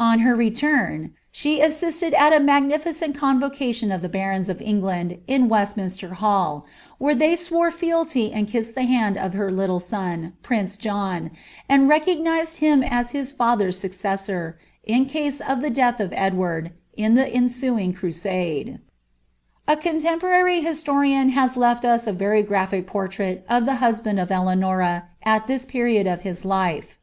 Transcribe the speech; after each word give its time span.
On 0.00 0.18
her 0.26 0.36
assisted 0.42 2.12
at 2.14 2.32
a 2.32 2.40
magnificent 2.40 3.14
convocation 3.16 3.92
of 3.92 4.02
the 4.02 4.08
barons 4.08 4.48
of 4.48 4.60
Eng 4.60 4.82
9lminster 4.82 6.14
Hall, 6.14 6.66
where 6.98 7.14
they 7.14 7.36
swore 7.36 7.70
fealty 7.70 8.32
and 8.32 8.48
kissed 8.48 8.74
the 8.74 8.82
hand 8.82 9.16
I 9.16 9.78
son, 9.78 10.32
prince 10.42 10.78
John, 10.78 11.30
and 11.68 11.88
recognised 11.88 12.56
him 12.56 12.82
as 12.82 13.12
his 13.12 13.30
father's 13.30 13.78
soccet 13.78 14.56
i 14.88 15.32
of 15.46 15.60
the 15.62 15.70
death 15.72 16.00
of 16.00 16.12
Edward, 16.12 16.72
in 16.96 17.14
the 17.14 17.28
ensuing 17.28 17.92
crusade, 17.94 18.80
oporary 19.68 20.60
historian 20.60 21.28
* 21.28 21.28
has 21.38 21.56
leA 21.56 21.78
us 21.84 22.08
a 22.08 22.12
very 22.12 22.42
graphic 22.42 22.88
portrait 22.88 23.46
of 23.48 23.64
the' 23.64 23.78
Eleanora, 24.34 25.04
at 25.22 25.46
tliis 25.46 25.68
period 25.68 26.08
of 26.08 26.22
his 26.22 26.44
life. 26.44 26.98